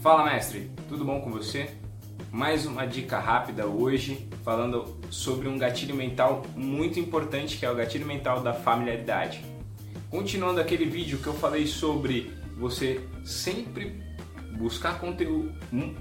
Fala 0.00 0.24
mestre, 0.24 0.70
tudo 0.88 1.04
bom 1.04 1.20
com 1.20 1.30
você? 1.30 1.68
Mais 2.32 2.64
uma 2.64 2.86
dica 2.86 3.18
rápida 3.18 3.66
hoje, 3.66 4.26
falando 4.42 4.98
sobre 5.10 5.46
um 5.46 5.58
gatilho 5.58 5.94
mental 5.94 6.40
muito 6.56 6.98
importante 6.98 7.58
que 7.58 7.66
é 7.66 7.70
o 7.70 7.74
gatilho 7.74 8.06
mental 8.06 8.40
da 8.40 8.54
familiaridade. 8.54 9.44
Continuando 10.08 10.58
aquele 10.58 10.86
vídeo 10.86 11.18
que 11.18 11.26
eu 11.26 11.34
falei 11.34 11.66
sobre 11.66 12.32
você 12.56 13.06
sempre 13.26 14.02
buscar 14.56 14.98
conteúdo, 14.98 15.54
hum, 15.70 15.94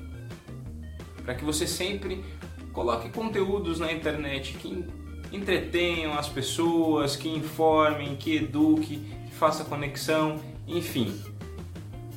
para 1.25 1.36
que 1.36 1.43
você 1.43 1.68
sempre 1.68 2.23
coloque 2.71 3.09
conteúdos 3.09 3.79
na 3.79 3.91
internet 3.91 4.54
que 4.54 4.86
entretenham 5.29 6.18
as 6.18 6.29
pessoas, 6.29 7.18
que 7.18 7.27
informem, 7.27 8.16
que 8.16 8.38
eduque, 8.38 9.02
que 9.25 9.36
faça 9.36 9.66
conexão, 9.66 10.39
enfim. 10.66 11.21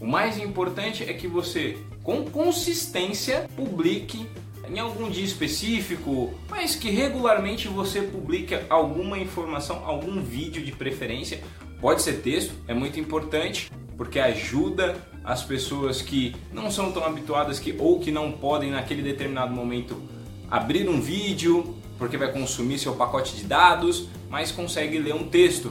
O 0.03 0.07
mais 0.07 0.37
importante 0.37 1.05
é 1.05 1.13
que 1.13 1.29
você, 1.29 1.79
com 2.03 2.25
consistência, 2.25 3.49
publique 3.55 4.27
em 4.69 4.81
algum 4.81 5.09
dia 5.09 5.25
específico, 5.25 6.35
mas 6.51 6.75
que 6.75 6.91
regularmente 6.91 7.69
você 7.69 8.03
publique 8.03 8.59
alguma 8.69 9.17
informação, 9.17 9.85
algum 9.87 10.21
vídeo 10.21 10.61
de 10.61 10.73
preferência. 10.73 11.41
Pode 11.81 12.03
ser 12.03 12.15
texto, 12.15 12.53
é 12.67 12.75
muito 12.75 12.99
importante, 12.99 13.71
porque 13.97 14.19
ajuda 14.19 14.97
as 15.23 15.45
pessoas 15.45 16.03
que 16.03 16.35
não 16.53 16.69
são 16.69 16.91
tão 16.91 17.05
habituadas 17.05 17.61
que 17.61 17.77
ou 17.79 18.01
que 18.01 18.11
não 18.11 18.33
podem 18.33 18.73
naquele 18.73 19.03
determinado 19.03 19.55
momento 19.55 20.03
abrir 20.51 20.89
um 20.89 21.01
vídeo, 21.01 21.77
porque 21.97 22.17
vai 22.17 22.33
consumir 22.33 22.81
seu 22.81 22.97
pacote 22.97 23.37
de 23.37 23.45
dados, 23.45 24.09
mas 24.29 24.51
consegue 24.51 24.99
ler 24.99 25.15
um 25.15 25.29
texto. 25.29 25.71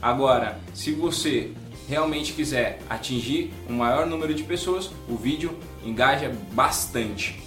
Agora, 0.00 0.60
se 0.72 0.92
você 0.92 1.50
realmente 1.88 2.32
quiser 2.32 2.80
atingir 2.88 3.52
um 3.68 3.74
maior 3.74 4.06
número 4.06 4.34
de 4.34 4.42
pessoas, 4.42 4.90
o 5.08 5.16
vídeo 5.16 5.58
engaja 5.84 6.32
bastante. 6.52 7.42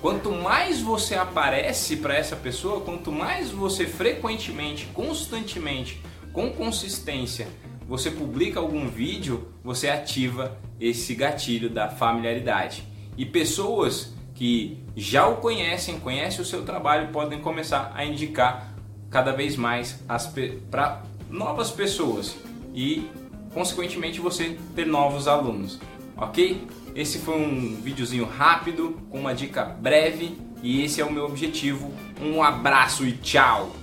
Quanto 0.00 0.32
mais 0.32 0.80
você 0.80 1.14
aparece 1.14 1.96
para 1.96 2.14
essa 2.14 2.34
pessoa, 2.34 2.80
quanto 2.80 3.12
mais 3.12 3.50
você 3.50 3.86
frequentemente, 3.86 4.86
constantemente, 4.94 6.00
com 6.32 6.50
consistência, 6.50 7.48
você 7.86 8.10
publica 8.10 8.60
algum 8.60 8.88
vídeo, 8.88 9.48
você 9.62 9.88
ativa 9.88 10.56
esse 10.80 11.14
gatilho 11.14 11.68
da 11.68 11.88
familiaridade. 11.88 12.84
E 13.16 13.26
pessoas 13.26 14.14
que 14.34 14.78
já 14.96 15.26
o 15.26 15.36
conhecem, 15.36 15.98
conhecem 16.00 16.40
o 16.40 16.44
seu 16.44 16.64
trabalho, 16.64 17.08
podem 17.12 17.40
começar 17.40 17.92
a 17.94 18.04
indicar 18.04 18.72
cada 19.10 19.32
vez 19.32 19.56
mais 19.56 20.02
para 20.70 21.02
novas 21.28 21.70
pessoas 21.70 22.36
e 22.74 23.10
consequentemente 23.52 24.20
você 24.20 24.56
ter 24.74 24.86
novos 24.86 25.26
alunos, 25.28 25.80
ok? 26.16 26.66
Esse 26.94 27.18
foi 27.18 27.34
um 27.34 27.76
videozinho 27.80 28.24
rápido 28.24 28.98
com 29.10 29.20
uma 29.20 29.34
dica 29.34 29.64
breve 29.64 30.36
e 30.62 30.82
esse 30.82 31.00
é 31.00 31.04
o 31.04 31.12
meu 31.12 31.24
objetivo. 31.24 31.92
Um 32.20 32.42
abraço 32.42 33.06
e 33.06 33.12
tchau! 33.12 33.79